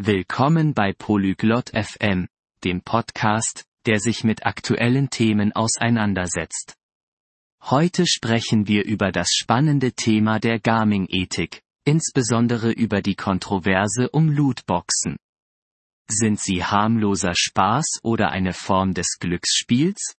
[0.00, 2.28] Willkommen bei Polyglot FM,
[2.62, 6.76] dem Podcast, der sich mit aktuellen Themen auseinandersetzt.
[7.64, 15.16] Heute sprechen wir über das spannende Thema der Gaming-Ethik, insbesondere über die Kontroverse um Lootboxen.
[16.08, 20.14] Sind sie harmloser Spaß oder eine Form des Glücksspiels?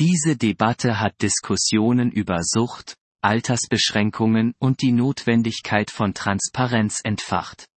[0.00, 7.69] Diese Debatte hat Diskussionen über Sucht, Altersbeschränkungen und die Notwendigkeit von Transparenz entfacht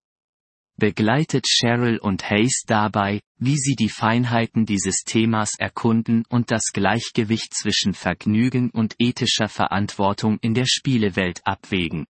[0.77, 7.53] begleitet Cheryl und Hayes dabei, wie sie die Feinheiten dieses Themas erkunden und das Gleichgewicht
[7.53, 12.05] zwischen Vergnügen und ethischer Verantwortung in der Spielewelt abwägen.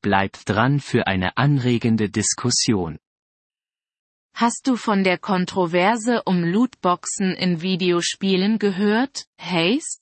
[0.00, 2.98] Bleibt dran für eine anregende Diskussion.
[4.34, 10.00] Hast du von der Kontroverse um Lootboxen in Videospielen gehört, Hayes?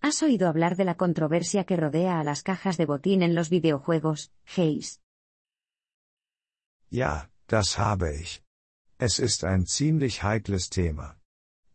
[0.00, 3.50] ¿Has oído hablar de la controversia que rodea a las cajas de botín en los
[3.50, 5.00] videojuegos, Hayes?
[6.90, 8.42] Ja, das habe ich.
[8.98, 11.16] Es ist ein ziemlich heikles Thema.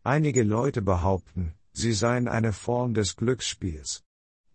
[0.02, 4.02] Einige Leute behaupten, sie seien eine Form des Glücksspiels.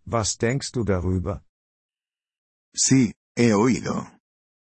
[0.04, 1.42] Was denkst du darüber?
[2.74, 4.06] Sí, he oído.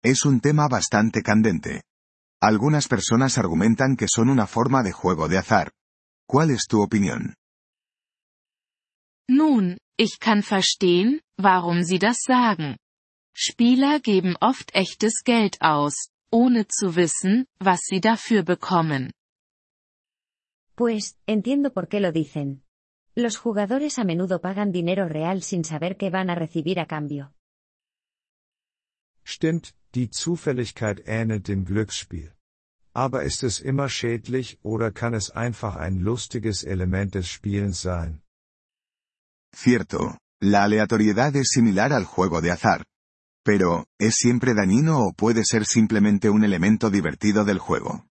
[0.02, 1.82] Es un tema bastante candente.
[2.40, 5.72] Algunas personas argumentan que son una forma de juego de azar.
[6.26, 7.34] ¿Cuál es tu opinión?
[9.28, 12.76] Nun, ich kann verstehen, warum sie das sagen.
[13.40, 19.12] Spieler geben oft echtes Geld aus, ohne zu wissen, was sie dafür bekommen.
[20.74, 22.64] Pues, entiendo por qué lo dicen.
[23.14, 27.32] Los jugadores a menudo pagan dinero real sin saber qué van a recibir a cambio.
[29.22, 32.34] Stimmt, die Zufälligkeit ähnelt dem Glücksspiel.
[32.92, 38.20] Aber ist es immer schädlich oder kann es einfach ein lustiges Element des Spielens sein?
[39.54, 42.84] Cierto, la aleatoriedad es similar al juego de azar.
[43.48, 48.04] Pero, ¿es siempre dañino o puede ser simplemente un elemento divertido del juego?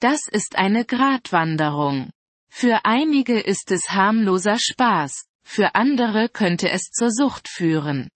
[0.00, 2.10] Das ist eine Gratwanderung.
[2.50, 8.10] Für einige ist es harmloser Spaß, für andere könnte es zur Sucht führen.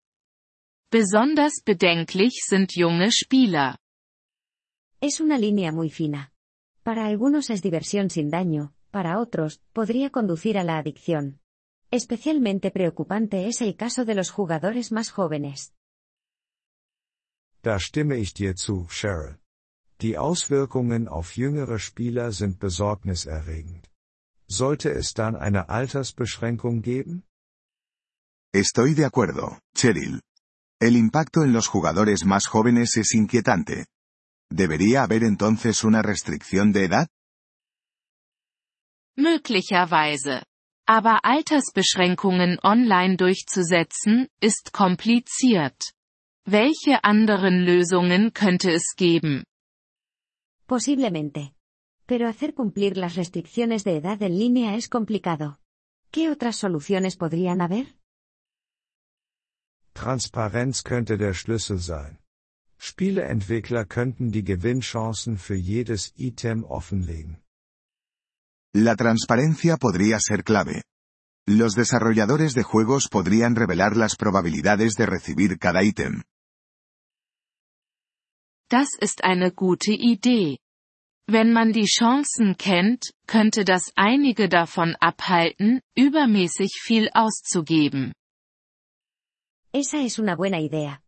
[0.90, 3.78] Besonders bedenklich sind junge Spieler.
[5.00, 6.32] Es una línea muy fina.
[6.82, 11.41] Para algunos es diversión sin daño, para otros, podría conducir a la adicción.
[11.92, 15.74] Especialmente preocupante es el caso de los jugadores más jóvenes.
[17.62, 19.38] Da stimme ich dir zu, Cheryl.
[20.00, 23.88] Die Auswirkungen auf jüngere Spieler sind besorgniserregend.
[24.48, 27.24] Sollte es dann eine Altersbeschränkung geben?
[28.54, 30.22] Estoy de acuerdo, Cheryl.
[30.80, 33.86] El impacto en los jugadores más jóvenes es inquietante.
[34.50, 37.08] ¿Debería haber entonces una restricción de edad?
[39.16, 40.44] Möglicherweise.
[40.88, 45.94] Aber Altersbeschränkungen online durchzusetzen, ist kompliziert.
[46.46, 49.44] Welche anderen Lösungen könnte es geben?
[50.68, 51.54] Posiblemente.
[52.08, 55.60] Pero hacer cumplir las restricciones de edad en línea es complicado.
[56.12, 57.86] ¿Qué otras soluciones podrían haber?
[59.94, 62.18] Transparenz könnte der Schlüssel sein.
[62.78, 67.38] Spieleentwickler könnten die Gewinnchancen für jedes Item offenlegen.
[68.74, 70.84] La transparencia podría ser clave.
[71.46, 76.24] Los desarrolladores de juegos podrían revelar las probabilidades de recibir cada ítem.
[78.70, 80.60] Das ist eine gute Idee.
[81.28, 88.14] Wenn man die Chancen kennt, könnte das einige davon abhalten, übermäßig viel auszugeben.
[89.74, 91.02] Esa es una buena idea.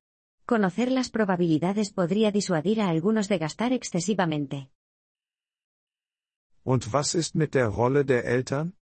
[0.45, 4.69] Conocer las probabilidades podría disuadir a algunos de gastar excesivamente.
[6.63, 8.73] Und was ist mit der Rolle der Eltern?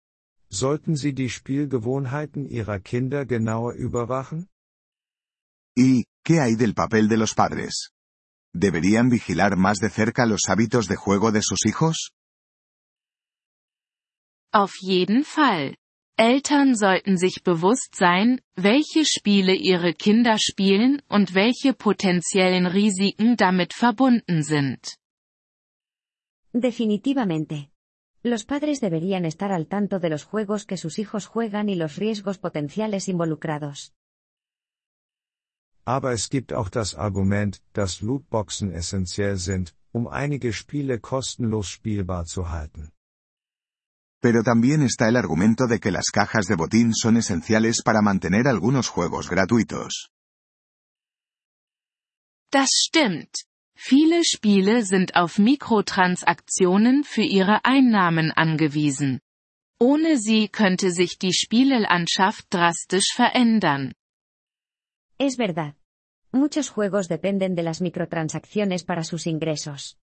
[0.50, 4.50] Sollten sie die Spielgewohnheiten ihrer Kinder genauer überwachen?
[5.76, 7.92] ¿Y qué hay del papel de los padres?
[8.54, 12.12] ¿Deberían vigilar más de cerca los hábitos de juego de sus hijos?
[14.54, 15.78] Auf jeden Fall.
[16.18, 23.74] Eltern sollten sich bewusst sein, welche Spiele ihre Kinder spielen und welche potenziellen Risiken damit
[23.74, 24.98] verbunden sind.
[26.54, 27.70] Definitivamente.
[28.24, 31.96] Los padres deberían estar al tanto de los juegos que sus hijos juegan y los
[31.96, 33.94] riesgos potenciales involucrados.
[35.84, 42.26] Aber es gibt auch das Argument, dass Lootboxen essentiell sind, um einige Spiele kostenlos spielbar
[42.26, 42.94] zu halten.
[44.22, 48.48] Pero también está el argumento de que las cajas de botín son esenciales para mantener
[48.48, 50.12] algunos juegos gratuitos.
[52.52, 53.51] Das stimmt.
[53.84, 59.22] Viele Spiele sind auf Mikrotransaktionen für ihre Einnahmen angewiesen.
[59.80, 63.94] Ohne sie könnte sich die Spielelandschaft drastisch verändern.
[65.18, 65.74] Es verdad.
[66.32, 69.98] Muchos juegos dependen de las microtransacciones para sus ingresos.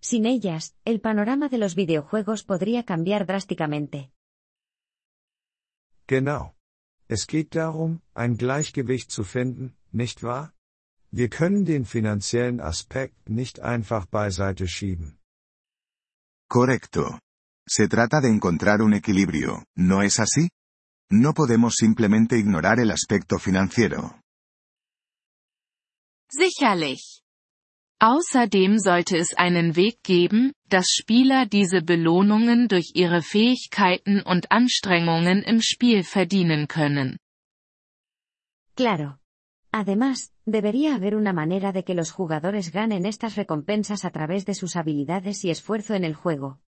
[0.00, 4.12] Sin ellas, el panorama de los videojuegos podría cambiar drásticamente.
[6.06, 6.54] Genau.
[7.08, 10.54] Es geht darum, ein Gleichgewicht zu finden, nicht wahr?
[11.16, 15.16] Wir können den finanziellen Aspekt nicht einfach beiseite schieben.
[16.48, 17.20] Correcto.
[17.68, 20.48] Se trata de encontrar un equilibrio, ¿no es así?
[21.12, 24.20] No podemos simplemente ignorar el aspecto financiero.
[26.32, 27.22] Sicherlich.
[28.00, 35.44] Außerdem sollte es einen Weg geben, dass Spieler diese Belohnungen durch ihre Fähigkeiten und Anstrengungen
[35.44, 37.18] im Spiel verdienen können.
[38.74, 39.14] Claro.
[39.70, 44.54] Además, debería haber una manera de que los jugadores ganen estas recompensas a través de
[44.54, 46.60] sus habilidades y esfuerzo en el juego.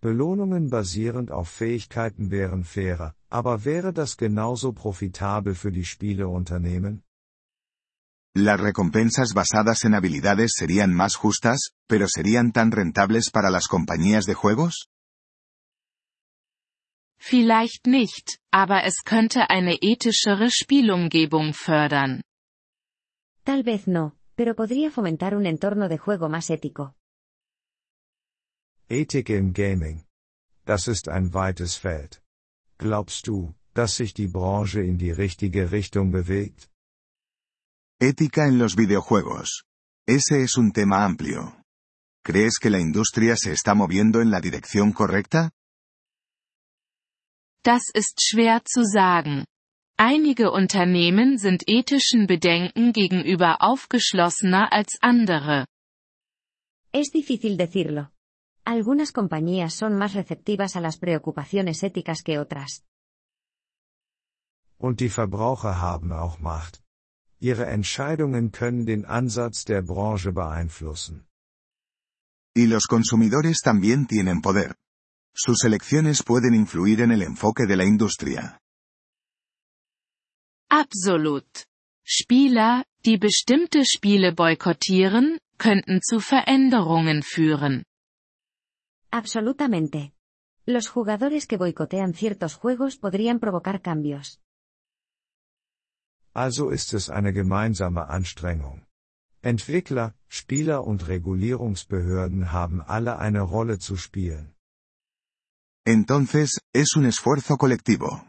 [0.00, 7.04] Belohnungen basierend auf Fähigkeiten wären fairer, aber wäre das genauso profitabel für die Spieleunternehmen?
[8.36, 14.26] Las recompensas basadas en habilidades serían más justas, pero serían tan rentables para las compañías
[14.26, 14.90] de juegos?
[17.26, 22.20] Vielleicht nicht, aber es könnte eine ethischere Spielumgebung fördern.
[23.46, 26.94] Tal vez no, pero podría fomentar un entorno de juego más ético.
[28.90, 30.04] Ethik im Gaming.
[30.66, 32.20] Das ist ein weites Feld.
[32.76, 36.68] Glaubst du, dass sich die Branche in die richtige Richtung bewegt?
[37.98, 39.64] Ética en los videojuegos.
[40.06, 41.56] Ese es un tema amplio.
[42.22, 45.53] ¿Crees que la industria se está moviendo en la dirección correcta?
[47.64, 49.46] Das ist schwer zu sagen.
[49.96, 55.64] Einige Unternehmen sind ethischen Bedenken gegenüber aufgeschlossener als andere.
[56.92, 58.10] Es difícil decirlo.
[58.66, 62.82] Algunas compañías son más receptivas a las preocupaciones éticas que otras.
[64.76, 66.82] Und die Verbraucher haben auch Macht.
[67.40, 71.26] Ihre Entscheidungen können den Ansatz der Branche beeinflussen.
[72.54, 74.76] Y los consumidores también tienen poder.
[75.36, 78.60] Sus elecciones pueden influir en el enfoque de la industria.
[80.70, 81.46] Absolut.
[82.04, 87.84] Spieler, die bestimmte Spiele boykottieren, könnten zu Veränderungen führen.
[89.10, 90.12] Absolutamente.
[90.66, 94.40] Los jugadores que boicotean ciertos juegos podrían provocar cambios.
[96.32, 98.86] Also ist es eine gemeinsame Anstrengung.
[99.42, 104.53] Entwickler, Spieler und Regulierungsbehörden haben alle eine Rolle zu spielen.
[105.86, 108.26] Entonces, es un esfuerzo colectivo.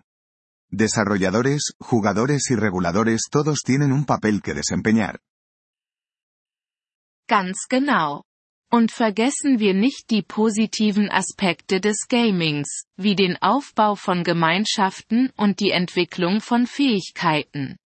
[0.70, 5.20] Desarrolladores, jugadores y reguladores todos tienen un papel que desempeñar.
[7.28, 8.24] Ganz genau.
[8.70, 15.60] Und vergessen wir nicht die positiven Aspekte des Gamings, wie den Aufbau von Gemeinschaften und
[15.62, 17.78] die Entwicklung von Fähigkeiten.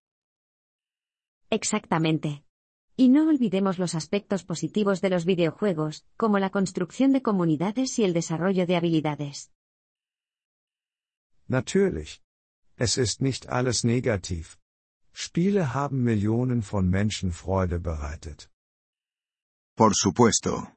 [1.51, 2.44] Exactamente.
[2.98, 8.04] Y no olvidemos los aspectos positivos de los videojuegos, como la construcción de comunidades y
[8.04, 9.51] el desarrollo de habilidades.
[11.50, 12.22] Natürlich.
[12.78, 14.57] Es ist nicht alles negativ.
[15.12, 18.50] Spiele haben Millionen von Menschen Freude bereitet.
[19.75, 20.72] Por supuesto.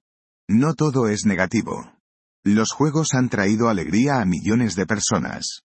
[0.49, 1.87] No todo es negativo.
[2.45, 5.63] Los juegos han traído alegría a millones de personas.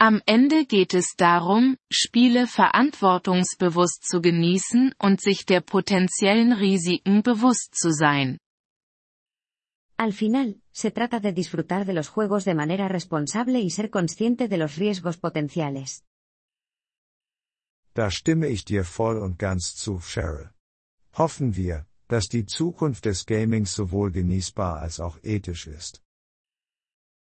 [0.00, 7.74] Am Ende geht es darum, Spiele verantwortungsbewusst zu genießen und sich der potenziellen Risiken bewusst
[7.74, 8.38] zu sein.
[9.96, 14.46] Al final, se trata de disfrutar de los juegos de manera responsable y ser consciente
[14.46, 16.04] de los riesgos potenciales.
[17.94, 20.50] Da stimme ich dir voll und ganz zu, Cheryl.
[21.16, 26.00] Hoffen wir, dass die Zukunft des Gamings sowohl genießbar als auch ethisch ist.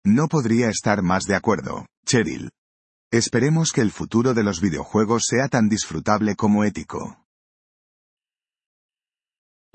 [0.04, 2.50] No podría estar más de acuerdo, Cheryl.
[3.12, 7.24] Esperemos que el futuro de los videojuegos sea tan disfrutable como ético.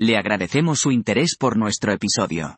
[0.01, 2.57] Le agradecemos su interés por nuestro episodio.